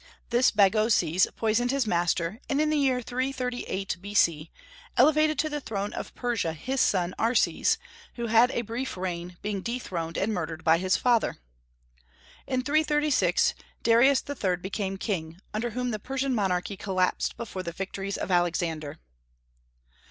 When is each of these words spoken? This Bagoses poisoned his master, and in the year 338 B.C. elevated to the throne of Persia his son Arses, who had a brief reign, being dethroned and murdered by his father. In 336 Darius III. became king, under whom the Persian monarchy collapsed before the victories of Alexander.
This 0.31 0.49
Bagoses 0.49 1.27
poisoned 1.35 1.69
his 1.69 1.85
master, 1.85 2.39
and 2.49 2.59
in 2.59 2.71
the 2.71 2.77
year 2.79 3.03
338 3.03 3.97
B.C. 4.01 4.49
elevated 4.97 5.37
to 5.37 5.47
the 5.47 5.61
throne 5.61 5.93
of 5.93 6.15
Persia 6.15 6.53
his 6.53 6.81
son 6.81 7.13
Arses, 7.19 7.77
who 8.15 8.25
had 8.25 8.49
a 8.49 8.63
brief 8.63 8.97
reign, 8.97 9.37
being 9.43 9.61
dethroned 9.61 10.17
and 10.17 10.33
murdered 10.33 10.63
by 10.63 10.79
his 10.79 10.97
father. 10.97 11.37
In 12.47 12.63
336 12.63 13.53
Darius 13.83 14.23
III. 14.27 14.55
became 14.55 14.97
king, 14.97 15.39
under 15.53 15.69
whom 15.69 15.91
the 15.91 15.99
Persian 15.99 16.33
monarchy 16.33 16.77
collapsed 16.77 17.37
before 17.37 17.61
the 17.61 17.71
victories 17.71 18.17
of 18.17 18.31
Alexander. 18.31 18.97